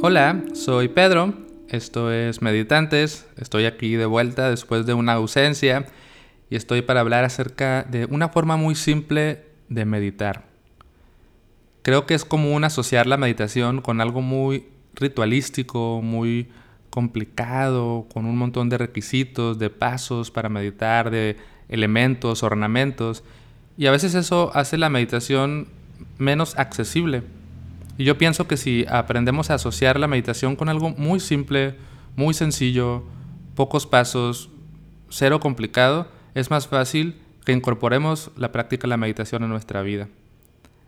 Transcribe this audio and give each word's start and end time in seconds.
Hola, 0.00 0.44
soy 0.54 0.86
Pedro, 0.86 1.34
esto 1.68 2.12
es 2.12 2.40
Meditantes, 2.40 3.26
estoy 3.36 3.64
aquí 3.64 3.96
de 3.96 4.06
vuelta 4.06 4.48
después 4.48 4.86
de 4.86 4.94
una 4.94 5.14
ausencia 5.14 5.86
y 6.48 6.54
estoy 6.54 6.82
para 6.82 7.00
hablar 7.00 7.24
acerca 7.24 7.82
de 7.82 8.04
una 8.04 8.28
forma 8.28 8.56
muy 8.56 8.76
simple 8.76 9.44
de 9.68 9.84
meditar. 9.84 10.44
Creo 11.82 12.06
que 12.06 12.14
es 12.14 12.24
común 12.24 12.62
asociar 12.62 13.08
la 13.08 13.16
meditación 13.16 13.80
con 13.80 14.00
algo 14.00 14.22
muy 14.22 14.68
ritualístico, 14.94 16.00
muy 16.00 16.48
complicado, 16.90 18.06
con 18.14 18.24
un 18.24 18.38
montón 18.38 18.68
de 18.68 18.78
requisitos, 18.78 19.58
de 19.58 19.68
pasos 19.68 20.30
para 20.30 20.48
meditar, 20.48 21.10
de 21.10 21.38
elementos, 21.68 22.44
ornamentos, 22.44 23.24
y 23.76 23.86
a 23.86 23.90
veces 23.90 24.14
eso 24.14 24.52
hace 24.54 24.78
la 24.78 24.90
meditación 24.90 25.66
menos 26.18 26.56
accesible. 26.56 27.24
Y 27.98 28.04
yo 28.04 28.16
pienso 28.16 28.46
que 28.46 28.56
si 28.56 28.86
aprendemos 28.88 29.50
a 29.50 29.54
asociar 29.54 29.98
la 29.98 30.06
meditación 30.06 30.54
con 30.54 30.68
algo 30.68 30.90
muy 30.90 31.18
simple, 31.18 31.74
muy 32.14 32.32
sencillo, 32.32 33.02
pocos 33.56 33.86
pasos, 33.86 34.50
cero 35.10 35.40
complicado, 35.40 36.08
es 36.34 36.50
más 36.50 36.68
fácil 36.68 37.20
que 37.44 37.52
incorporemos 37.52 38.30
la 38.36 38.52
práctica 38.52 38.82
de 38.82 38.90
la 38.90 38.96
meditación 38.96 39.42
en 39.42 39.50
nuestra 39.50 39.82
vida. 39.82 40.08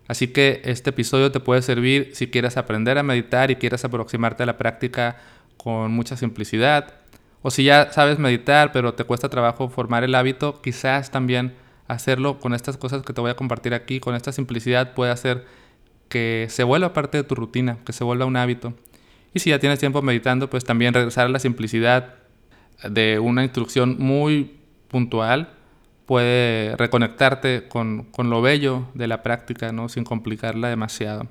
Así 0.07 0.29
que 0.29 0.63
este 0.65 0.91
episodio 0.91 1.33
te 1.33 1.41
puede 1.41 1.63
servir 1.63 2.11
si 2.15 2.29
quieres 2.29 2.57
aprender 2.57 2.97
a 2.97 3.03
meditar 3.03 3.51
y 3.51 3.57
quieres 3.57 3.85
aproximarte 3.85 4.45
a 4.45 4.47
la 4.47 4.57
práctica 4.57 5.17
con 5.57 5.93
mucha 5.93 6.17
simplicidad. 6.17 6.95
O 7.43 7.51
si 7.51 7.65
ya 7.65 7.91
sabes 7.91 8.21
meditar 8.21 8.71
pero 8.71 8.95
te 8.95 9.03
cuesta 9.05 9.29
trabajo 9.29 9.69
formar 9.69 10.05
el 10.05 10.15
hábito, 10.15 10.61
quizás 10.63 11.11
también 11.11 11.55
hacerlo 11.89 12.39
con 12.39 12.55
estas 12.55 12.77
cosas 12.77 13.03
que 13.03 13.13
te 13.13 13.21
voy 13.21 13.33
a 13.33 13.37
compartir 13.37 13.75
aquí, 13.75 13.99
con 13.99 14.15
esta 14.15 14.31
simplicidad 14.31 14.95
puede 14.95 15.11
hacer 15.11 15.45
que 16.11 16.49
se 16.51 16.65
vuelva 16.65 16.93
parte 16.93 17.17
de 17.17 17.25
tu 17.25 17.35
rutina, 17.35 17.79
que 17.87 17.95
se 17.95 18.05
vuelva 18.05 18.27
un 18.27 18.37
hábito. 18.37 18.75
Y 19.33 19.39
si 19.39 19.51
ya 19.51 19.61
tienes 19.61 19.79
tiempo 19.79 20.03
meditando, 20.03 20.51
pues 20.51 20.65
también 20.65 20.93
regresar 20.93 21.27
a 21.27 21.29
la 21.31 21.39
simplicidad 21.39 22.17
de 22.87 23.19
una 23.19 23.45
instrucción 23.45 23.97
muy 23.99 24.57
puntual 24.89 25.55
puede 26.07 26.75
reconectarte 26.77 27.69
con, 27.69 28.09
lo 28.19 28.43
bello 28.43 28.89
de 28.95 29.07
la 29.07 29.23
práctica, 29.23 29.71
¿no? 29.71 29.89
sin 29.89 30.03
complicarla 30.03 30.69
demasiado. 30.69 31.29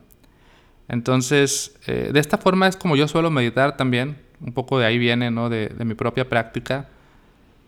Entonces, 0.88 1.76
eh, 1.86 2.12
de 2.14 2.20
esta 2.22 2.38
forma 2.38 2.68
es 2.68 2.78
como 2.78 2.96
yo 2.96 3.08
suelo 3.10 3.30
meditar 3.30 3.76
también, 3.76 4.18
un 4.40 4.54
poco 4.54 4.80
de 4.80 4.86
ahí 4.86 4.98
viene, 4.98 5.30
¿no? 5.30 5.50
de, 5.50 5.74
mi 5.84 5.94
propia 5.94 6.30
práctica. 6.30 6.88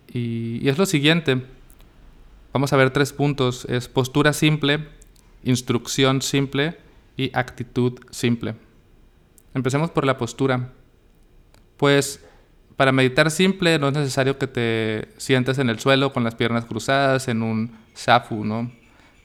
Y, 0.08 0.60
y 0.62 0.70
es 0.70 0.78
lo 0.78 0.86
siguiente, 0.86 1.42
vamos 2.54 2.72
a 2.72 2.78
ver 2.78 2.92
tres 2.92 3.12
puntos, 3.12 3.66
es 3.66 3.90
postura 3.90 4.32
simple, 4.32 4.88
instrucción 5.44 6.22
simple 6.22 6.78
actitud 7.34 8.00
simple. 8.10 8.56
Empecemos 9.54 9.92
por 9.92 10.06
la 10.06 10.18
postura. 10.18 10.70
Pues 11.78 12.24
para 12.76 12.92
meditar 12.92 13.30
simple 13.30 13.78
no 13.78 13.90
es 13.90 13.94
necesario 13.94 14.38
que 14.38 14.48
te 14.48 15.10
sientes 15.18 15.60
en 15.60 15.70
el 15.70 15.80
suelo 15.80 16.14
con 16.14 16.24
las 16.24 16.36
piernas 16.36 16.66
cruzadas 16.66 17.28
en 17.28 17.44
un 17.44 17.78
safu, 17.94 18.44
¿no? 18.44 18.72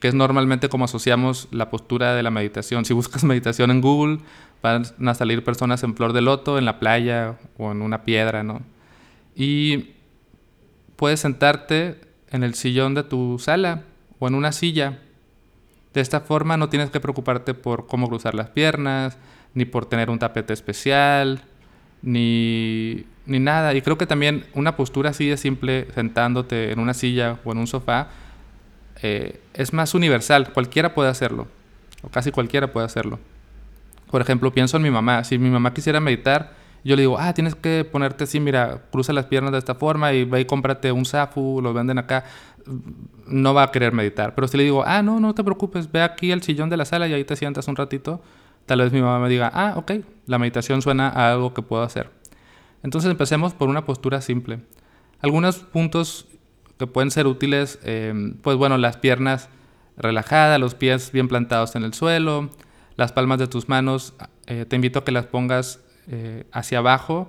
Que 0.01 0.09
es 0.09 0.15
normalmente 0.15 0.69
como 0.69 0.85
asociamos 0.85 1.49
la 1.53 1.71
postura 1.71 2.15
de 2.15 2.23
la 2.23 2.31
meditación. 2.31 2.85
Si 2.85 2.93
buscas 2.93 3.25
meditación 3.25 3.71
en 3.71 3.81
Google, 3.81 4.19
van 4.63 4.85
a 5.07 5.15
salir 5.15 5.45
personas 5.45 5.83
en 5.85 5.97
flor 5.97 6.13
de 6.13 6.23
loto, 6.23 6.59
en 6.59 6.65
la 6.65 6.79
playa 6.79 7.39
o 7.57 7.73
en 7.73 7.83
una 7.83 8.05
piedra, 8.05 8.43
¿no? 8.43 8.61
Y 9.35 9.95
puedes 10.97 11.21
sentarte 11.21 12.01
en 12.31 12.43
el 12.43 12.55
sillón 12.55 12.95
de 12.95 13.05
tu 13.05 13.39
sala 13.39 13.85
o 14.19 14.29
en 14.29 14.35
una 14.35 14.53
silla 14.53 14.99
de 15.97 16.03
esta 16.03 16.21
forma 16.21 16.59
no 16.59 16.69
tienes 16.69 16.91
que 16.91 17.01
preocuparte 17.01 17.55
por 17.55 17.87
cómo 17.87 18.07
cruzar 18.07 18.35
las 18.35 18.51
piernas, 18.51 19.17
ni 19.55 19.65
por 19.65 19.87
tener 19.87 20.11
un 20.11 20.19
tapete 20.19 20.53
especial, 20.53 21.41
ni, 22.03 23.07
nada. 23.25 23.73
Y 23.73 23.81
creo 23.81 23.97
que 23.97 24.07
también 24.07 24.45
una 24.53 24.77
postura 24.77 25.11
así 25.11 25.27
de 25.27 25.39
simple, 25.39 25.89
sentándote 25.95 26.71
en 26.71 26.81
una 26.81 26.93
silla 26.93 27.39
o 27.45 27.53
en 27.53 27.59
un 27.59 27.67
sofá, 27.67 28.09
eh, 29.01 29.41
es 29.55 29.73
más 29.73 29.95
universal. 29.95 30.53
Cualquiera 30.53 30.93
puede 30.93 31.09
hacerlo, 31.09 31.49
o 32.03 32.11
casi 32.11 32.31
cualquiera 32.31 32.71
puede 32.71 32.85
hacerlo. 32.85 33.19
Por 34.11 34.21
ejemplo, 34.21 34.53
pienso 34.53 34.77
en 34.77 34.83
mi 34.83 34.91
mamá. 34.91 35.25
Si 35.25 35.39
mi 35.39 35.49
mamá 35.49 35.73
quisiera 35.73 35.99
meditar, 35.99 36.53
yo 36.85 36.95
le 36.95 37.03
digo, 37.03 37.19
ah, 37.19 37.33
tienes 37.33 37.55
que 37.55 37.89
ponerte 37.91 38.25
así, 38.25 38.39
mira, 38.39 38.83
cruza 38.93 39.15
las 39.15 39.25
piernas 39.25 39.53
de 39.53 39.59
esta 39.59 39.75
forma 39.75 40.13
y 40.13 40.25
ve 40.25 40.43
y 40.43 40.45
cómprate 40.45 40.93
un 40.93 41.07
zafu, 41.07 41.63
lo 41.63 41.73
venden 41.73 41.97
acá 41.97 42.25
no 43.27 43.55
va 43.55 43.65
a 43.65 43.71
querer 43.71 43.93
meditar. 43.93 44.35
Pero 44.35 44.49
si 44.49 44.57
le 44.57 44.65
digo, 44.65 44.85
ah, 44.87 45.03
no, 45.03 45.21
no 45.21 45.35
te 45.35 45.45
preocupes, 45.45 45.91
ve 45.91 46.03
aquí 46.03 46.33
el 46.33 46.43
sillón 46.43 46.71
de 46.71 46.77
la 46.77 46.85
sala 46.85 47.09
y 47.09 47.13
ahí 47.13 47.25
te 47.25 47.37
sientas 47.37 47.69
un 47.69 47.77
ratito, 47.77 48.21
tal 48.67 48.81
vez 48.81 48.93
mi 48.93 49.01
mamá 49.01 49.19
me 49.19 49.29
diga, 49.29 49.51
ah, 49.53 49.75
ok, 49.77 49.93
la 50.27 50.39
meditación 50.39 50.83
suena 50.83 51.09
a 51.09 51.33
algo 51.33 51.55
que 51.55 51.63
puedo 51.63 51.83
hacer. 51.83 52.11
Entonces 52.83 53.11
empecemos 53.11 53.55
por 53.55 53.69
una 53.69 53.85
postura 53.85 54.21
simple. 54.21 54.61
Algunos 55.21 55.59
puntos 55.59 56.27
que 56.79 56.87
pueden 56.87 57.11
ser 57.11 57.27
útiles, 57.27 57.79
em, 57.83 58.35
pues 58.43 58.57
bueno, 58.57 58.77
las 58.79 58.97
piernas 58.97 59.49
relajadas, 59.97 60.61
los 60.61 60.75
pies 60.75 61.11
bien 61.11 61.27
plantados 61.27 61.75
en 61.75 61.85
el 61.85 61.95
suelo, 61.95 62.51
las 62.97 63.13
palmas 63.13 63.39
de 63.39 63.47
tus 63.47 63.69
manos, 63.69 64.15
eh, 64.47 64.67
te 64.69 64.77
invito 64.77 64.99
a 64.99 65.05
que 65.05 65.13
las 65.13 65.27
pongas 65.27 65.81
eh, 66.09 66.45
hacia 66.53 66.79
abajo, 66.79 67.29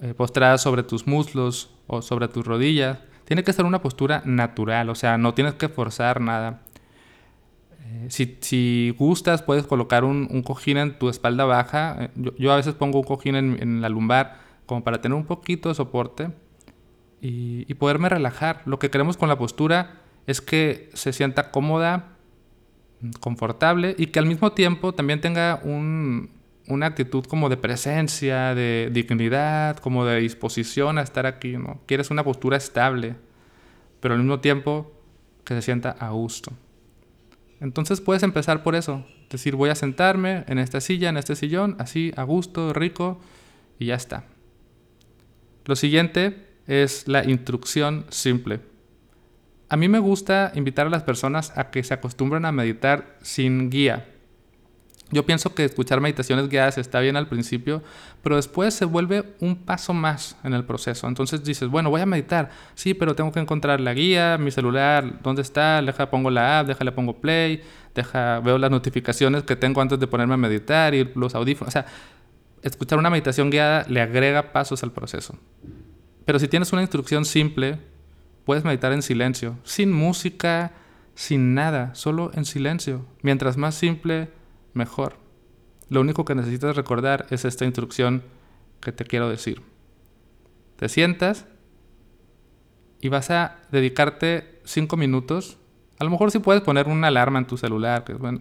eh, 0.00 0.14
postradas 0.14 0.62
sobre 0.62 0.82
tus 0.82 1.06
muslos 1.06 1.70
o 1.86 2.02
sobre 2.02 2.28
tus 2.28 2.44
rodillas 2.44 2.98
tiene 3.26 3.44
que 3.44 3.52
ser 3.52 3.64
una 3.64 3.82
postura 3.82 4.22
natural, 4.24 4.88
o 4.88 4.94
sea, 4.94 5.18
no 5.18 5.34
tienes 5.34 5.54
que 5.54 5.68
forzar 5.68 6.20
nada. 6.20 6.62
Eh, 7.84 8.06
si, 8.40 8.94
gustas, 8.96 9.42
puedes 9.42 9.66
colocar 9.66 10.04
un, 10.04 10.42
cojín 10.42 10.76
en 10.76 10.98
tu 10.98 11.08
espalda 11.08 11.44
baja. 11.44 11.96
Eh, 12.00 12.32
yo, 12.38 12.52
a 12.52 12.56
veces 12.56 12.74
pongo 12.74 13.00
un 13.00 13.04
cojín 13.04 13.34
en, 13.36 13.82
la 13.82 13.88
lumbar 13.88 14.38
como 14.64 14.82
para 14.82 15.00
tener 15.00 15.16
un 15.16 15.26
poquito 15.26 15.68
de 15.68 15.74
soporte 15.74 16.30
y, 17.20 17.64
y, 17.68 17.74
poderme 17.74 18.08
relajar. 18.08 18.62
Lo 18.64 18.78
que 18.78 18.90
queremos 18.90 19.16
con 19.16 19.28
la 19.28 19.36
postura 19.36 20.02
es 20.26 20.40
que 20.40 20.88
se 20.94 21.12
sienta 21.12 21.50
cómoda, 21.50 22.16
confortable 23.20 23.94
y 23.98 24.06
que 24.06 24.18
al 24.18 24.26
mismo 24.26 24.52
tiempo 24.52 24.94
también 24.94 25.20
tenga 25.20 25.60
un, 25.64 26.30
una 26.68 26.86
actitud 26.86 27.24
como 27.24 27.48
de 27.48 27.56
presencia, 27.56 28.54
de 28.54 28.90
dignidad, 28.92 29.76
como 29.78 30.04
de 30.04 30.20
disposición 30.20 30.98
a 30.98 31.02
estar 31.02 31.26
aquí, 31.26 31.56
¿no? 31.56 31.80
Quieres 31.86 32.10
una 32.10 32.24
postura 32.24 32.56
estable, 32.56 33.16
pero 34.00 34.14
al 34.14 34.20
mismo 34.20 34.40
tiempo 34.40 34.92
que 35.44 35.54
se 35.54 35.62
sienta 35.62 35.90
a 35.90 36.10
gusto. 36.10 36.52
Entonces 37.60 38.00
puedes 38.00 38.22
empezar 38.22 38.62
por 38.62 38.74
eso, 38.74 39.06
decir 39.30 39.56
voy 39.56 39.70
a 39.70 39.74
sentarme 39.74 40.44
en 40.48 40.58
esta 40.58 40.80
silla, 40.80 41.08
en 41.08 41.16
este 41.16 41.36
sillón, 41.36 41.76
así 41.78 42.12
a 42.16 42.22
gusto, 42.24 42.72
rico, 42.72 43.20
y 43.78 43.86
ya 43.86 43.94
está. 43.94 44.24
Lo 45.64 45.76
siguiente 45.76 46.46
es 46.66 47.08
la 47.08 47.24
instrucción 47.24 48.06
simple. 48.08 48.60
A 49.68 49.76
mí 49.76 49.88
me 49.88 49.98
gusta 49.98 50.52
invitar 50.54 50.86
a 50.86 50.90
las 50.90 51.02
personas 51.02 51.56
a 51.56 51.70
que 51.70 51.82
se 51.82 51.94
acostumbren 51.94 52.44
a 52.44 52.52
meditar 52.52 53.18
sin 53.22 53.70
guía 53.70 54.06
yo 55.10 55.24
pienso 55.24 55.54
que 55.54 55.64
escuchar 55.64 56.00
meditaciones 56.00 56.48
guiadas 56.48 56.78
está 56.78 56.98
bien 56.98 57.16
al 57.16 57.28
principio, 57.28 57.82
pero 58.22 58.36
después 58.36 58.74
se 58.74 58.84
vuelve 58.84 59.34
un 59.40 59.54
paso 59.54 59.94
más 59.94 60.36
en 60.42 60.52
el 60.52 60.64
proceso. 60.64 61.06
Entonces 61.06 61.44
dices, 61.44 61.68
bueno, 61.68 61.90
voy 61.90 62.00
a 62.00 62.06
meditar, 62.06 62.50
sí, 62.74 62.92
pero 62.92 63.14
tengo 63.14 63.30
que 63.30 63.38
encontrar 63.38 63.80
la 63.80 63.94
guía, 63.94 64.36
mi 64.36 64.50
celular, 64.50 65.20
¿dónde 65.22 65.42
está? 65.42 65.80
Deja, 65.80 66.10
pongo 66.10 66.30
la 66.30 66.58
app, 66.58 66.66
déjale, 66.66 66.90
pongo 66.90 67.20
play, 67.20 67.62
deja, 67.94 68.40
veo 68.40 68.58
las 68.58 68.70
notificaciones 68.70 69.44
que 69.44 69.54
tengo 69.54 69.80
antes 69.80 70.00
de 70.00 70.08
ponerme 70.08 70.34
a 70.34 70.38
meditar 70.38 70.92
y 70.92 71.08
los 71.14 71.36
audífonos. 71.36 71.68
O 71.68 71.72
sea, 71.72 71.86
escuchar 72.62 72.98
una 72.98 73.10
meditación 73.10 73.48
guiada 73.48 73.86
le 73.88 74.00
agrega 74.00 74.52
pasos 74.52 74.82
al 74.82 74.90
proceso. 74.90 75.38
Pero 76.24 76.40
si 76.40 76.48
tienes 76.48 76.72
una 76.72 76.82
instrucción 76.82 77.24
simple, 77.24 77.78
puedes 78.44 78.64
meditar 78.64 78.92
en 78.92 79.02
silencio, 79.02 79.56
sin 79.62 79.92
música, 79.92 80.72
sin 81.14 81.54
nada, 81.54 81.94
solo 81.94 82.32
en 82.34 82.44
silencio. 82.44 83.06
Mientras 83.22 83.56
más 83.56 83.76
simple, 83.76 84.30
mejor. 84.76 85.16
Lo 85.88 86.00
único 86.00 86.24
que 86.24 86.34
necesitas 86.34 86.76
recordar 86.76 87.26
es 87.30 87.44
esta 87.44 87.64
instrucción 87.64 88.22
que 88.80 88.92
te 88.92 89.04
quiero 89.04 89.28
decir. 89.28 89.62
Te 90.76 90.88
sientas 90.88 91.46
y 93.00 93.08
vas 93.08 93.30
a 93.30 93.56
dedicarte 93.70 94.60
cinco 94.64 94.96
minutos. 94.96 95.58
A 95.98 96.04
lo 96.04 96.10
mejor 96.10 96.30
si 96.30 96.38
puedes 96.38 96.62
poner 96.62 96.88
una 96.88 97.08
alarma 97.08 97.38
en 97.38 97.46
tu 97.46 97.56
celular, 97.56 98.04
que 98.04 98.14
bueno, 98.14 98.40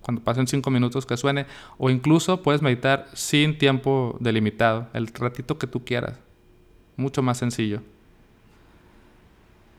cuando 0.00 0.22
pasen 0.22 0.46
cinco 0.46 0.70
minutos 0.70 1.04
que 1.04 1.16
suene, 1.16 1.46
o 1.78 1.90
incluso 1.90 2.42
puedes 2.42 2.62
meditar 2.62 3.08
sin 3.14 3.58
tiempo 3.58 4.16
delimitado, 4.20 4.88
el 4.92 5.08
ratito 5.08 5.58
que 5.58 5.66
tú 5.66 5.84
quieras. 5.84 6.18
Mucho 6.96 7.22
más 7.22 7.38
sencillo. 7.38 7.82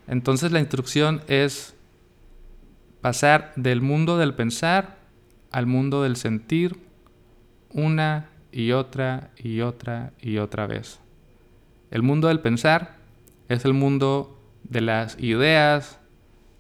Entonces 0.08 0.52
la 0.52 0.60
instrucción 0.60 1.22
es 1.28 1.76
pasar 3.02 3.54
del 3.56 3.82
mundo 3.82 4.18
del 4.18 4.34
pensar 4.34 4.97
al 5.57 5.65
mundo 5.65 6.04
del 6.04 6.18
sentir 6.18 6.77
una 7.71 8.30
y 8.51 8.74
otra 8.74 9.31
y 9.38 9.62
otra 9.62 10.13
y 10.21 10.38
otra 10.38 10.68
vez. 10.68 11.00
El 11.89 12.04
mundo 12.04 12.27
del 12.27 12.42
pensar 12.42 12.98
es 13.50 13.65
el 13.65 13.74
mundo 13.74 14.39
de 14.62 14.81
las 14.81 15.19
ideas, 15.19 16.00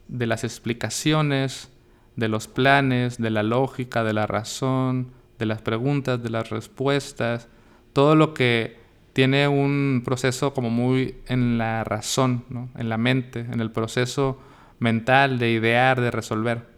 de 0.07 0.25
las 0.25 0.43
explicaciones, 0.43 1.71
de 2.15 2.27
los 2.27 2.47
planes, 2.47 3.19
de 3.19 3.29
la 3.29 3.43
lógica, 3.43 4.03
de 4.03 4.13
la 4.13 4.25
razón, 4.25 5.11
de 5.37 5.45
las 5.45 5.61
preguntas, 5.61 6.23
de 6.23 6.31
las 6.31 6.49
respuestas, 6.49 7.49
todo 7.93 8.15
lo 8.15 8.33
que 8.33 8.79
tiene 9.13 9.47
un 9.47 10.01
proceso 10.03 10.55
como 10.55 10.71
muy 10.71 11.17
en 11.27 11.59
la 11.59 11.83
razón, 11.83 12.45
en 12.75 12.89
la 12.89 12.97
mente, 12.97 13.41
en 13.41 13.59
el 13.59 13.69
proceso 13.69 14.39
mental 14.79 15.37
de 15.37 15.51
idear, 15.51 16.01
de 16.01 16.09
resolver. 16.09 16.76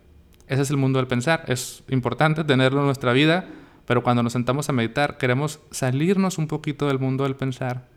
Ese 0.50 0.64
es 0.64 0.72
el 0.72 0.78
mundo 0.78 0.98
del 0.98 1.08
pensar. 1.08 1.46
Es 1.48 1.84
importante 1.90 2.44
tenerlo 2.44 2.80
en 2.80 2.88
nuestra 2.88 3.14
vida, 3.14 3.46
pero 3.86 4.02
cuando 4.02 4.24
nos 4.24 4.34
sentamos 4.34 4.68
a 4.68 4.74
meditar 4.74 5.18
queremos 5.18 5.60
salirnos 5.72 6.40
un 6.40 6.48
poquito 6.48 6.88
del 6.88 7.00
mundo 7.00 7.24
del 7.24 7.36
pensar 7.36 7.88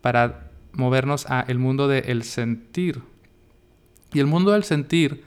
para 0.00 0.50
movernos 0.72 1.26
a 1.28 1.40
el 1.40 1.58
mundo 1.58 1.88
del 1.88 2.22
sentir. 2.22 3.02
Y 4.12 4.20
el 4.20 4.26
mundo 4.26 4.52
del 4.52 4.62
sentir, 4.62 5.24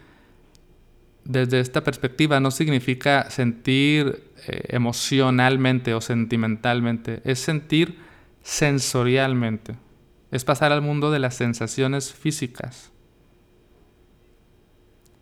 desde 1.26 1.60
esta 1.60 1.84
perspectiva, 1.84 2.40
no 2.40 2.52
significa 2.52 3.30
sentir 3.30 4.32
eh, 4.48 4.64
emocionalmente 4.70 5.94
o 5.94 6.00
sentimentalmente, 6.00 7.22
es 7.26 7.40
sentir 7.40 8.00
sensorialmente, 8.42 9.76
es 10.32 10.46
pasar 10.46 10.72
al 10.72 10.82
mundo 10.82 11.12
de 11.12 11.20
las 11.20 11.36
sensaciones 11.36 12.14
físicas. 12.14 12.92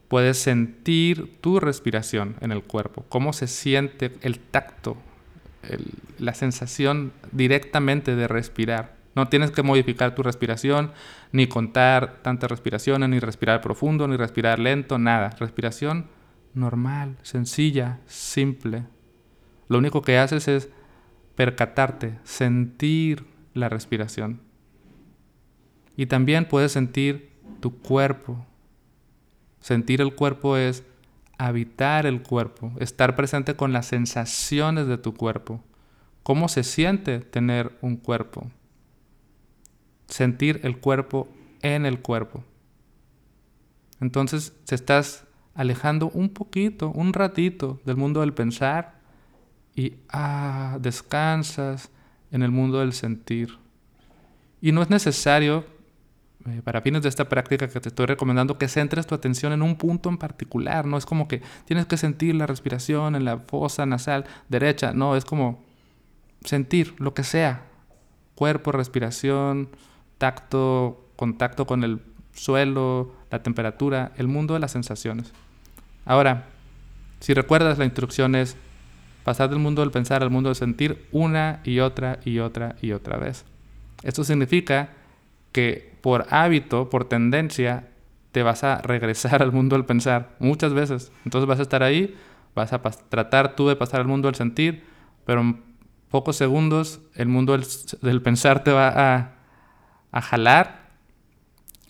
Puedes 0.08 0.38
sentir 0.38 1.40
tu 1.42 1.60
respiración 1.60 2.36
en 2.40 2.52
el 2.52 2.64
cuerpo, 2.64 3.06
cómo 3.10 3.34
se 3.34 3.48
siente 3.48 4.14
el 4.22 4.40
tacto, 4.40 4.98
la 6.18 6.34
sensación 6.34 7.12
directamente 7.32 8.16
de 8.16 8.28
respirar. 8.28 8.96
No 9.16 9.28
tienes 9.28 9.52
que 9.52 9.64
modificar 9.64 10.16
tu 10.16 10.24
respiración, 10.24 10.92
ni 11.32 11.48
contar 11.48 12.20
tantas 12.22 12.50
respiraciones, 12.50 13.10
ni 13.10 13.20
respirar 13.20 13.62
profundo, 13.62 14.08
ni 14.08 14.16
respirar 14.16 14.60
lento, 14.60 14.98
nada. 14.98 15.32
Respiración 15.40 16.08
normal, 16.54 17.18
sencilla, 17.24 18.00
simple. 18.06 18.86
Lo 19.68 19.80
único 19.80 20.02
que 20.02 20.18
haces 20.20 20.48
es 20.48 20.70
percatarte, 21.36 22.20
sentir 22.24 23.26
la 23.54 23.70
respiración. 23.70 24.42
Y 25.96 26.06
también 26.06 26.46
puedes 26.46 26.72
sentir 26.72 27.32
tu 27.60 27.80
cuerpo. 27.80 28.46
Sentir 29.60 30.02
el 30.02 30.16
cuerpo 30.16 30.58
es 30.58 30.84
habitar 31.38 32.06
el 32.06 32.24
cuerpo, 32.24 32.72
estar 32.80 33.16
presente 33.16 33.56
con 33.56 33.74
las 33.74 33.88
sensaciones 33.88 34.88
de 34.88 34.98
tu 34.98 35.14
cuerpo. 35.14 35.64
¿Cómo 36.24 36.48
se 36.48 36.64
siente 36.64 37.20
tener 37.20 37.78
un 37.82 37.98
cuerpo? 37.98 38.50
sentir 40.08 40.62
el 40.64 40.78
cuerpo 40.78 41.28
en 41.62 41.86
el 41.86 42.00
cuerpo. 42.00 42.44
Entonces 44.00 44.54
te 44.66 44.76
estás 44.76 45.26
alejando 45.54 46.10
un 46.10 46.30
poquito, 46.30 46.90
un 46.90 47.14
ratito 47.14 47.80
del 47.86 47.98
mundo 47.98 48.22
del 48.22 48.34
pensar 48.34 49.00
y 49.76 49.96
ah, 50.10 50.78
descansas 50.82 51.90
en 52.32 52.44
el 52.44 52.52
mundo 52.52 52.80
del 52.80 52.94
sentir. 52.94 53.58
Y 54.62 54.72
no 54.72 54.82
es 54.82 54.90
necesario, 54.90 55.66
eh, 56.48 56.62
para 56.64 56.82
fines 56.82 57.02
de 57.02 57.10
esta 57.10 57.30
práctica 57.30 57.68
que 57.68 57.80
te 57.80 57.90
estoy 57.90 58.06
recomendando, 58.06 58.58
que 58.58 58.68
centres 58.68 59.08
tu 59.08 59.16
atención 59.16 59.54
en 59.54 59.62
un 59.62 59.76
punto 59.76 60.10
en 60.10 60.18
particular. 60.18 60.86
No 60.86 60.98
es 60.98 61.06
como 61.06 61.28
que 61.28 61.42
tienes 61.66 61.86
que 61.86 61.98
sentir 61.98 62.36
la 62.36 62.48
respiración 62.48 63.16
en 63.16 63.26
la 63.26 63.40
fosa 63.40 63.86
nasal 63.86 64.26
derecha. 64.50 64.94
No, 64.94 65.16
es 65.16 65.26
como 65.26 65.64
sentir 66.44 66.96
lo 66.98 67.14
que 67.14 67.24
sea. 67.24 67.66
Cuerpo, 68.36 68.72
respiración, 68.72 69.70
tacto, 70.18 71.10
contacto 71.16 71.66
con 71.66 71.84
el 71.84 72.02
suelo, 72.34 73.12
la 73.32 73.44
temperatura, 73.44 74.12
el 74.18 74.28
mundo 74.28 74.54
de 74.54 74.60
las 74.60 74.72
sensaciones. 74.72 75.34
Ahora, 76.06 76.46
si 77.20 77.34
recuerdas, 77.34 77.78
la 77.78 77.86
instrucción 77.86 78.36
es 78.36 78.56
pasar 79.24 79.50
del 79.50 79.60
mundo 79.60 79.82
del 79.82 79.92
pensar 79.92 80.24
al 80.24 80.30
mundo 80.30 80.50
del 80.50 80.56
sentir 80.56 81.06
una 81.12 81.60
y 81.64 81.80
otra 81.80 82.20
y 82.24 82.40
otra 82.40 82.76
y 82.82 82.94
otra 82.94 83.18
vez. 83.18 83.44
Esto 84.04 84.24
significa 84.24 84.90
que 85.58 85.98
por 86.02 86.28
hábito, 86.30 86.90
por 86.90 87.06
tendencia, 87.06 87.88
te 88.32 88.44
vas 88.44 88.64
a 88.64 88.82
regresar 88.82 89.42
al 89.42 89.52
mundo 89.52 89.76
del 89.76 89.86
pensar 89.86 90.36
muchas 90.38 90.74
veces. 90.74 91.12
Entonces 91.26 91.48
vas 91.48 91.58
a 91.58 91.64
estar 91.64 91.82
ahí, 91.82 92.16
vas 92.54 92.74
a 92.74 92.82
tratar 92.82 93.56
tú 93.56 93.68
de 93.68 93.76
pasar 93.76 94.02
al 94.02 94.08
mundo 94.08 94.28
del 94.28 94.36
sentir, 94.36 94.84
pero 95.26 95.42
en 95.42 95.64
pocos 96.10 96.36
segundos 96.36 97.02
el 97.16 97.28
mundo 97.28 97.58
del 98.02 98.22
pensar 98.22 98.64
te 98.64 98.72
va 98.72 98.90
a 98.90 99.38
a 100.12 100.22
jalar 100.22 100.88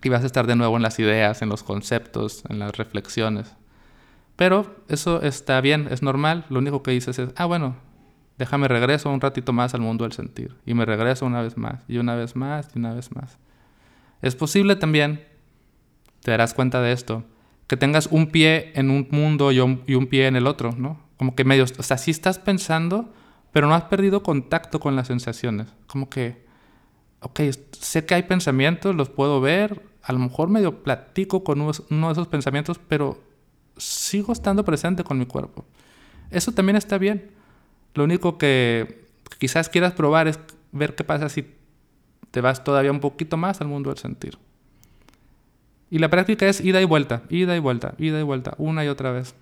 y 0.04 0.10
vas 0.10 0.24
a 0.24 0.26
estar 0.26 0.48
de 0.48 0.56
nuevo 0.56 0.78
en 0.78 0.84
las 0.84 1.00
ideas, 1.00 1.42
en 1.42 1.50
los 1.50 1.64
conceptos, 1.64 2.44
en 2.50 2.60
las 2.60 2.78
reflexiones. 2.78 3.56
Pero 4.36 4.76
eso 4.88 5.22
está 5.22 5.60
bien, 5.62 5.88
es 5.90 6.02
normal. 6.02 6.46
Lo 6.50 6.60
único 6.60 6.84
que 6.84 6.92
dices 6.92 7.18
es, 7.20 7.30
ah, 7.36 7.46
bueno, 7.46 7.76
déjame 8.38 8.68
regreso 8.68 9.10
un 9.12 9.22
ratito 9.22 9.52
más 9.54 9.74
al 9.74 9.82
mundo 9.82 10.04
del 10.04 10.14
sentir. 10.14 10.56
Y 10.66 10.76
me 10.76 10.86
regreso 10.86 11.26
una 11.26 11.42
vez 11.42 11.58
más, 11.58 11.84
y 11.88 11.98
una 11.98 12.16
vez 12.16 12.36
más, 12.36 12.70
y 12.76 12.80
una 12.80 12.94
vez 12.94 13.12
más. 13.16 13.38
Es 14.22 14.36
posible 14.36 14.76
también, 14.76 15.26
te 16.22 16.32
darás 16.32 16.54
cuenta 16.54 16.82
de 16.82 16.92
esto, 16.92 17.24
que 17.68 17.78
tengas 17.78 18.08
un 18.08 18.28
pie 18.28 18.72
en 18.76 18.90
un 18.90 19.08
mundo 19.12 19.52
y 19.52 19.60
un, 19.60 19.84
y 19.88 19.96
un 19.96 20.08
pie 20.08 20.28
en 20.28 20.36
el 20.36 20.48
otro, 20.48 20.72
¿no? 20.72 21.02
Como 21.18 21.36
que 21.36 21.44
medio, 21.44 21.66
o 21.66 21.84
sea, 21.84 21.98
sí 21.98 22.12
estás 22.12 22.40
pensando, 22.40 23.14
pero 23.52 23.68
no 23.68 23.76
has 23.76 23.84
perdido 23.84 24.24
contacto 24.24 24.80
con 24.80 24.96
las 24.96 25.08
sensaciones. 25.08 25.68
Como 25.88 26.10
que 26.10 26.48
ok, 27.22 27.40
sé 27.72 28.06
que 28.06 28.16
hay 28.16 28.24
pensamientos, 28.24 28.96
los 28.96 29.10
puedo 29.10 29.42
ver, 29.42 29.82
a 30.02 30.14
lo 30.14 30.20
mejor 30.20 30.50
medio 30.50 30.84
platico 30.84 31.44
con 31.44 31.62
uno 31.62 32.08
de 32.08 32.12
esos 32.12 32.28
pensamientos, 32.28 32.80
pero 32.88 33.22
sigo 33.78 34.34
estando 34.34 34.64
presente 34.64 35.04
con 35.04 35.18
mi 35.18 35.26
cuerpo. 35.26 35.66
Eso 36.32 36.52
también 36.52 36.76
está 36.76 36.98
bien. 36.98 37.32
Lo 37.94 38.04
único 38.04 38.38
que 38.38 39.06
quizás 39.40 39.70
quieras 39.70 39.94
probar 39.94 40.28
es 40.28 40.40
ver 40.72 40.96
qué 40.96 41.04
pasa 41.04 41.30
si 41.30 41.56
te 42.32 42.42
vas 42.42 42.64
todavía 42.64 42.92
un 42.92 43.00
poquito 43.00 43.38
más 43.38 43.62
al 43.62 43.68
mundo 43.68 43.90
del 43.90 44.00
sentir. 44.00 44.38
Y 45.90 46.00
la 46.00 46.10
práctica 46.10 46.48
es 46.48 46.62
ida 46.62 46.82
y 46.82 46.86
vuelta, 46.86 47.24
ida 47.30 47.56
y 47.56 47.60
vuelta, 47.60 47.94
ida 47.98 48.20
y 48.20 48.24
vuelta, 48.24 48.54
una 48.58 48.84
y 48.84 48.88
otra 48.88 49.12
vez. 49.12 49.36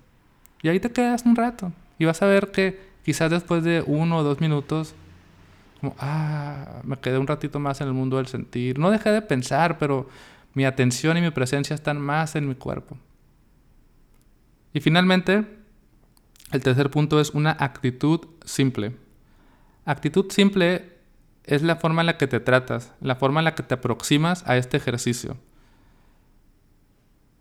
Y 0.62 0.68
ahí 0.68 0.80
te 0.80 0.92
quedas 0.92 1.24
un 1.24 1.36
rato. 1.36 1.72
Y 1.98 2.04
vas 2.04 2.22
a 2.22 2.26
ver 2.26 2.50
que 2.50 2.80
quizás 3.04 3.30
después 3.30 3.64
de 3.64 3.82
uno 3.86 4.18
o 4.18 4.22
dos 4.22 4.40
minutos 4.40 4.94
como, 5.80 5.94
ah, 5.98 6.80
me 6.84 6.96
quedé 6.96 7.18
un 7.18 7.26
ratito 7.26 7.58
más 7.58 7.80
en 7.80 7.88
el 7.88 7.94
mundo 7.94 8.16
del 8.16 8.26
sentir. 8.26 8.78
No 8.78 8.90
dejé 8.90 9.10
de 9.10 9.22
pensar, 9.22 9.78
pero 9.78 10.08
mi 10.54 10.64
atención 10.64 11.16
y 11.16 11.20
mi 11.20 11.30
presencia 11.30 11.74
están 11.74 12.00
más 12.00 12.34
en 12.36 12.48
mi 12.48 12.54
cuerpo. 12.54 12.96
Y 14.72 14.80
finalmente, 14.80 15.44
el 16.52 16.62
tercer 16.62 16.90
punto 16.90 17.20
es 17.20 17.30
una 17.30 17.56
actitud 17.58 18.20
simple. 18.44 18.92
Actitud 19.84 20.30
simple 20.30 20.95
es 21.46 21.62
la 21.62 21.76
forma 21.76 22.02
en 22.02 22.06
la 22.06 22.18
que 22.18 22.26
te 22.26 22.40
tratas, 22.40 22.92
la 23.00 23.16
forma 23.16 23.40
en 23.40 23.44
la 23.44 23.54
que 23.54 23.62
te 23.62 23.74
aproximas 23.74 24.46
a 24.46 24.56
este 24.56 24.76
ejercicio. 24.76 25.36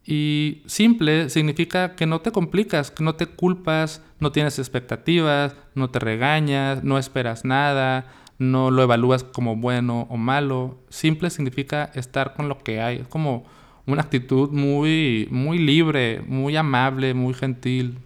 Y 0.05 0.62
simple 0.67 1.29
significa 1.29 1.95
que 1.95 2.05
no 2.05 2.21
te 2.21 2.31
complicas, 2.31 2.91
que 2.91 3.03
no 3.03 3.15
te 3.15 3.25
culpas, 3.25 4.03
no 4.19 4.31
tienes 4.31 4.59
expectativas, 4.59 5.55
no 5.74 5.89
te 5.89 5.97
regañas, 6.00 6.83
no 6.83 7.00
esperas 7.00 7.43
nada, 7.43 8.05
no 8.38 8.69
lo 8.69 8.83
evalúas 8.83 9.24
como 9.24 9.55
bueno 9.55 10.05
o 10.09 10.17
malo. 10.17 10.77
Simple 10.89 11.31
significa 11.31 11.91
estar 11.95 12.35
con 12.35 12.50
lo 12.50 12.59
que 12.59 12.81
hay. 12.81 12.97
Es 12.97 13.07
como 13.07 13.45
una 13.88 14.03
actitud 14.03 14.51
muy, 14.51 15.27
muy 15.31 15.57
libre, 15.57 16.21
muy 16.27 16.55
amable, 16.55 17.15
muy 17.15 17.33
gentil. 17.33 17.97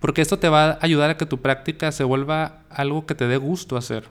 Porque 0.00 0.22
esto 0.22 0.38
te 0.38 0.48
va 0.48 0.72
a 0.72 0.78
ayudar 0.80 1.10
a 1.10 1.16
que 1.16 1.26
tu 1.26 1.40
práctica 1.40 1.92
se 1.92 2.04
vuelva 2.04 2.62
algo 2.70 3.06
que 3.06 3.14
te 3.14 3.28
dé 3.28 3.36
gusto 3.36 3.76
hacer. 3.76 4.08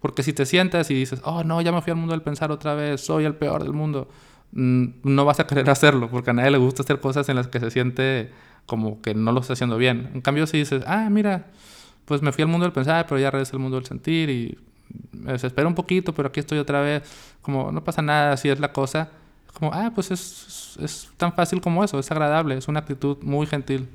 Porque 0.00 0.22
si 0.22 0.32
te 0.32 0.46
sientas 0.46 0.90
y 0.90 0.94
dices, 0.94 1.20
oh 1.24 1.44
no, 1.44 1.60
ya 1.60 1.72
me 1.72 1.82
fui 1.82 1.90
al 1.90 1.96
mundo 1.96 2.12
del 2.12 2.22
pensar 2.22 2.50
otra 2.50 2.74
vez, 2.74 3.00
soy 3.00 3.24
el 3.24 3.34
peor 3.34 3.62
del 3.62 3.72
mundo, 3.72 4.08
mm, 4.52 4.84
no 5.04 5.24
vas 5.24 5.40
a 5.40 5.46
querer 5.46 5.68
hacerlo, 5.70 6.08
porque 6.10 6.30
a 6.30 6.32
nadie 6.32 6.50
le 6.50 6.58
gusta 6.58 6.82
hacer 6.82 7.00
cosas 7.00 7.28
en 7.28 7.36
las 7.36 7.48
que 7.48 7.60
se 7.60 7.70
siente 7.70 8.30
como 8.64 9.00
que 9.00 9.14
no 9.14 9.32
lo 9.32 9.40
está 9.40 9.52
haciendo 9.52 9.76
bien. 9.76 10.10
En 10.14 10.20
cambio, 10.20 10.46
si 10.46 10.58
dices, 10.58 10.82
ah, 10.86 11.08
mira, 11.10 11.46
pues 12.04 12.22
me 12.22 12.32
fui 12.32 12.42
al 12.42 12.48
mundo 12.48 12.64
del 12.64 12.72
pensar, 12.72 13.06
pero 13.06 13.20
ya 13.20 13.30
regresé 13.30 13.54
al 13.54 13.60
mundo 13.60 13.76
del 13.76 13.86
sentir 13.86 14.30
y 14.30 14.58
me 15.12 15.32
desespero 15.32 15.68
un 15.68 15.74
poquito, 15.74 16.14
pero 16.14 16.28
aquí 16.28 16.40
estoy 16.40 16.58
otra 16.58 16.80
vez. 16.80 17.02
Como 17.42 17.70
no 17.72 17.82
pasa 17.84 18.02
nada, 18.02 18.32
así 18.32 18.48
es 18.48 18.60
la 18.60 18.72
cosa. 18.72 19.10
Como, 19.52 19.72
ah, 19.72 19.92
pues 19.94 20.10
es, 20.10 20.76
es 20.80 21.10
tan 21.16 21.32
fácil 21.32 21.60
como 21.60 21.82
eso, 21.82 21.98
es 21.98 22.10
agradable, 22.10 22.56
es 22.56 22.68
una 22.68 22.80
actitud 22.80 23.18
muy 23.22 23.46
gentil. 23.46 23.88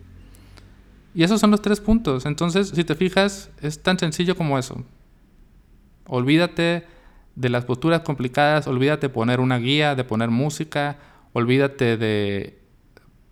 Y 1.13 1.23
esos 1.23 1.41
son 1.41 1.51
los 1.51 1.61
tres 1.61 1.79
puntos. 1.79 2.25
Entonces, 2.25 2.69
si 2.69 2.83
te 2.83 2.95
fijas, 2.95 3.49
es 3.61 3.81
tan 3.81 3.99
sencillo 3.99 4.35
como 4.35 4.57
eso. 4.57 4.83
Olvídate 6.07 6.85
de 7.35 7.49
las 7.49 7.65
posturas 7.65 8.01
complicadas, 8.01 8.67
olvídate 8.67 9.07
de 9.07 9.13
poner 9.13 9.39
una 9.39 9.57
guía, 9.57 9.95
de 9.95 10.03
poner 10.03 10.29
música, 10.29 10.97
olvídate 11.33 11.97
de 11.97 12.59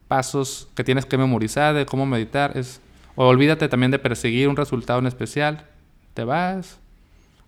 pasos 0.07 0.69
que 0.75 0.83
tienes 0.83 1.05
que 1.05 1.17
memorizar, 1.17 1.75
de 1.75 1.85
cómo 1.85 2.05
meditar. 2.05 2.57
Es 2.57 2.81
o 3.19 3.27
olvídate 3.27 3.67
también 3.67 3.91
de 3.91 3.99
perseguir 3.99 4.47
un 4.47 4.55
resultado 4.55 4.99
en 4.99 5.05
especial. 5.05 5.65
Te 6.13 6.23
vas 6.23 6.79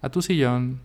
a 0.01 0.09
tu 0.09 0.21
sillón, 0.21 0.81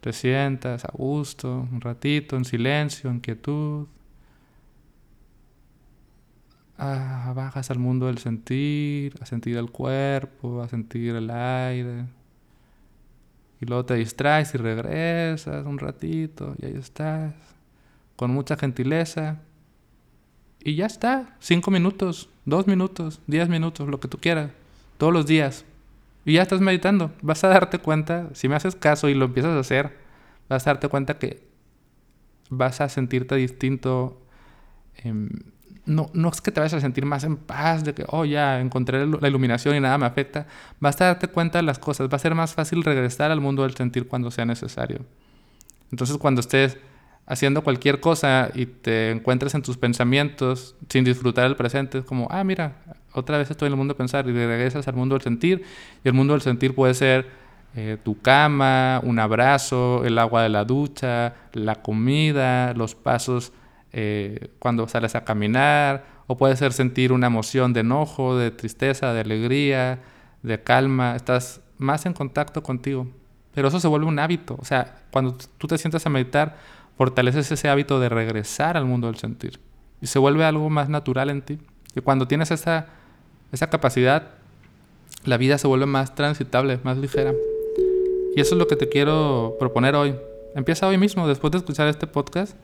te 0.00 0.12
sientas 0.12 0.84
a 0.84 0.92
gusto, 0.92 1.66
un 1.72 1.80
ratito, 1.80 2.36
en 2.36 2.44
silencio, 2.44 3.10
en 3.10 3.18
quietud. 3.18 3.88
Ah, 6.82 7.32
bajas 7.34 7.70
al 7.70 7.78
mundo 7.78 8.06
del 8.06 8.18
sentir, 8.18 9.14
a 9.20 9.26
sentir 9.26 9.56
el 9.56 9.70
cuerpo, 9.70 10.62
a 10.62 10.68
sentir 10.68 11.14
el 11.14 11.30
aire. 11.30 12.06
Y 13.60 13.66
luego 13.66 13.84
te 13.84 13.94
distraes 13.94 14.54
y 14.54 14.58
regresas 14.58 15.64
un 15.66 15.78
ratito 15.78 16.54
y 16.58 16.66
ahí 16.66 16.76
estás, 16.76 17.34
con 18.16 18.32
mucha 18.32 18.56
gentileza. 18.56 19.38
Y 20.64 20.74
ya 20.74 20.86
está, 20.86 21.36
cinco 21.40 21.70
minutos, 21.70 22.28
dos 22.44 22.66
minutos, 22.66 23.20
diez 23.26 23.48
minutos, 23.48 23.88
lo 23.88 24.00
que 24.00 24.08
tú 24.08 24.18
quieras, 24.18 24.50
todos 24.98 25.12
los 25.12 25.26
días. 25.26 25.64
Y 26.24 26.34
ya 26.34 26.42
estás 26.42 26.60
meditando. 26.60 27.12
Vas 27.20 27.42
a 27.44 27.48
darte 27.48 27.78
cuenta, 27.78 28.30
si 28.32 28.48
me 28.48 28.54
haces 28.54 28.76
caso 28.76 29.08
y 29.08 29.14
lo 29.14 29.26
empiezas 29.26 29.56
a 29.56 29.60
hacer, 29.60 29.96
vas 30.48 30.66
a 30.66 30.70
darte 30.70 30.88
cuenta 30.88 31.18
que 31.18 31.42
vas 32.50 32.80
a 32.80 32.88
sentirte 32.88 33.36
distinto. 33.36 34.20
No, 35.84 36.10
no 36.12 36.28
es 36.28 36.40
que 36.40 36.52
te 36.52 36.60
vayas 36.60 36.74
a 36.74 36.80
sentir 36.80 37.04
más 37.04 37.24
en 37.24 37.36
paz, 37.36 37.84
de 37.84 37.94
que, 37.94 38.04
oh, 38.08 38.24
ya 38.24 38.60
encontré 38.60 39.06
la 39.06 39.28
iluminación 39.28 39.74
y 39.74 39.80
nada 39.80 39.98
me 39.98 40.06
afecta. 40.06 40.46
Vas 40.78 41.00
a 41.00 41.06
darte 41.06 41.28
cuenta 41.28 41.58
de 41.58 41.64
las 41.64 41.78
cosas. 41.78 42.08
Va 42.08 42.16
a 42.16 42.20
ser 42.20 42.34
más 42.34 42.54
fácil 42.54 42.84
regresar 42.84 43.30
al 43.30 43.40
mundo 43.40 43.62
del 43.62 43.74
sentir 43.74 44.06
cuando 44.06 44.30
sea 44.30 44.44
necesario. 44.44 45.00
Entonces, 45.90 46.16
cuando 46.18 46.40
estés 46.40 46.78
haciendo 47.26 47.62
cualquier 47.62 48.00
cosa 48.00 48.50
y 48.54 48.66
te 48.66 49.10
encuentres 49.10 49.54
en 49.54 49.62
tus 49.62 49.76
pensamientos 49.76 50.76
sin 50.88 51.04
disfrutar 51.04 51.46
el 51.46 51.56
presente, 51.56 51.98
es 51.98 52.04
como, 52.04 52.28
ah, 52.30 52.44
mira, 52.44 52.76
otra 53.12 53.38
vez 53.38 53.50
estoy 53.50 53.66
en 53.66 53.72
el 53.72 53.76
mundo 53.76 53.94
de 53.94 53.98
pensar 53.98 54.28
y 54.28 54.32
regresas 54.32 54.86
al 54.86 54.94
mundo 54.94 55.16
del 55.16 55.22
sentir. 55.22 55.64
Y 56.04 56.08
el 56.08 56.14
mundo 56.14 56.34
del 56.34 56.42
sentir 56.42 56.76
puede 56.76 56.94
ser 56.94 57.26
eh, 57.74 57.96
tu 58.02 58.20
cama, 58.20 59.00
un 59.02 59.18
abrazo, 59.18 60.04
el 60.04 60.18
agua 60.18 60.44
de 60.44 60.48
la 60.48 60.64
ducha, 60.64 61.34
la 61.54 61.76
comida, 61.82 62.72
los 62.74 62.94
pasos 62.94 63.52
eh, 63.92 64.48
cuando 64.58 64.88
sales 64.88 65.14
a 65.14 65.24
caminar, 65.24 66.04
o 66.26 66.36
puede 66.36 66.56
ser 66.56 66.72
sentir 66.72 67.12
una 67.12 67.26
emoción 67.26 67.72
de 67.72 67.80
enojo, 67.80 68.36
de 68.36 68.50
tristeza, 68.50 69.12
de 69.12 69.20
alegría, 69.20 70.00
de 70.42 70.62
calma. 70.62 71.16
Estás 71.16 71.60
más 71.78 72.06
en 72.06 72.12
contacto 72.12 72.62
contigo. 72.62 73.06
Pero 73.54 73.68
eso 73.68 73.80
se 73.80 73.88
vuelve 73.88 74.06
un 74.06 74.18
hábito. 74.18 74.56
O 74.58 74.64
sea, 74.64 75.02
cuando 75.10 75.36
tú 75.58 75.66
te 75.66 75.76
sientas 75.78 76.06
a 76.06 76.10
meditar, 76.10 76.56
fortaleces 76.96 77.50
ese 77.50 77.68
hábito 77.68 78.00
de 78.00 78.08
regresar 78.08 78.76
al 78.76 78.86
mundo 78.86 79.08
del 79.08 79.16
sentir. 79.16 79.60
Y 80.00 80.06
se 80.06 80.18
vuelve 80.18 80.44
algo 80.44 80.70
más 80.70 80.88
natural 80.88 81.30
en 81.30 81.42
ti. 81.42 81.58
Y 81.94 82.00
cuando 82.00 82.26
tienes 82.26 82.50
esa, 82.50 82.86
esa 83.52 83.68
capacidad, 83.68 84.30
la 85.24 85.36
vida 85.36 85.58
se 85.58 85.66
vuelve 85.66 85.86
más 85.86 86.14
transitable, 86.14 86.80
más 86.82 86.96
ligera. 86.96 87.32
Y 88.34 88.40
eso 88.40 88.54
es 88.54 88.58
lo 88.58 88.66
que 88.66 88.76
te 88.76 88.88
quiero 88.88 89.56
proponer 89.58 89.94
hoy. 89.94 90.16
Empieza 90.54 90.86
hoy 90.86 90.96
mismo, 90.96 91.28
después 91.28 91.50
de 91.50 91.58
escuchar 91.58 91.88
este 91.88 92.06
podcast. 92.06 92.56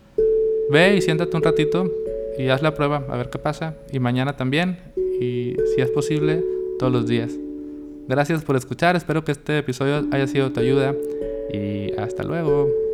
Ve 0.70 0.96
y 0.96 1.00
siéntate 1.00 1.36
un 1.36 1.42
ratito 1.42 1.90
y 2.38 2.48
haz 2.48 2.62
la 2.62 2.74
prueba, 2.74 3.04
a 3.08 3.16
ver 3.16 3.30
qué 3.30 3.38
pasa. 3.38 3.76
Y 3.90 3.98
mañana 3.98 4.36
también. 4.36 4.78
Y 5.20 5.56
si 5.74 5.80
es 5.80 5.90
posible, 5.90 6.44
todos 6.78 6.92
los 6.92 7.06
días. 7.06 7.32
Gracias 8.06 8.44
por 8.44 8.56
escuchar, 8.56 8.96
espero 8.96 9.24
que 9.24 9.32
este 9.32 9.58
episodio 9.58 10.06
haya 10.12 10.26
sido 10.26 10.48
de 10.48 10.54
tu 10.54 10.60
ayuda. 10.60 10.94
Y 11.52 11.92
hasta 11.98 12.22
luego. 12.22 12.87